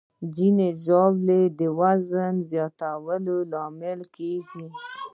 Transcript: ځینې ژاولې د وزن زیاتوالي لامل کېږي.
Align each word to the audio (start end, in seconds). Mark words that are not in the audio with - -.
ځینې 0.35 0.67
ژاولې 0.83 1.41
د 1.59 1.61
وزن 1.79 2.35
زیاتوالي 2.51 3.37
لامل 3.51 3.99
کېږي. 4.15 4.65